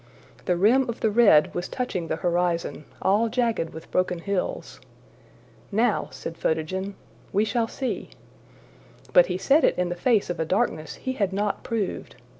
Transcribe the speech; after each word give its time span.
The 0.45 0.55
rim 0.57 0.89
of 0.89 1.01
the 1.01 1.11
red 1.11 1.53
was 1.53 1.67
touching 1.69 2.07
the 2.07 2.15
horizon, 2.15 2.85
all 3.03 3.29
jagged 3.29 3.69
with 3.69 3.91
broken 3.91 4.17
hills. 4.17 4.81
``Now,'' 5.71 6.11
said 6.11 6.39
Photogen, 6.39 6.95
``we 7.31 7.45
shall 7.45 7.67
see''; 7.67 8.09
but 9.13 9.27
he 9.27 9.37
said 9.37 9.63
it 9.63 9.77
in 9.77 9.89
the 9.89 9.95
face 9.95 10.31
of 10.31 10.39
a 10.39 10.43
darkness 10.43 10.95
he 10.95 11.13
had 11.13 11.31
not 11.31 11.63
proved. 11.63 12.15